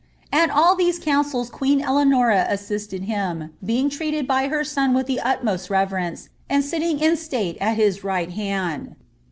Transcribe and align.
At 0.33 0.49
all 0.49 0.75
these 0.75 0.97
councils 0.97 1.51
queen 1.51 1.79
Eleanora 1.79 2.47
assisted 2.49 3.03
him, 3.03 3.51
being 3.63 3.87
treated 3.87 4.25
by 4.25 4.47
her 4.47 4.63
son 4.63 4.95
with 4.95 5.05
the 5.05 5.19
utmost 5.19 5.69
reverence, 5.69 6.29
and 6.49 6.65
sitting 6.65 6.99
in 6.99 7.15
state 7.15 7.55
at 7.61 7.75
his 7.75 8.03
right 8.03 8.31
hand. 8.31 8.95